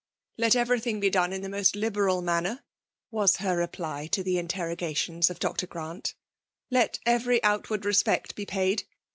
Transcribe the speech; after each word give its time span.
'* 0.21 0.37
Let 0.39 0.55
every 0.55 0.79
thing 0.79 0.99
be 0.99 1.11
done 1.11 1.31
in 1.31 1.43
the 1.43 1.47
moat 1.49 1.75
liberal 1.75 2.23
manner,— 2.23 2.63
was 3.11 3.35
her 3.35 3.55
reply 3.55 4.07
to 4.07 4.23
(iie 4.23 4.41
interro* 4.43 4.75
gations 4.75 5.29
of 5.29 5.37
Dr. 5.37 5.67
Grant. 5.67 6.15
'* 6.41 6.71
Let 6.71 6.97
every 7.05 7.37
outward 7.43 7.85
respect 7.85 8.33
be 8.33 8.47
paid. 8.47 8.85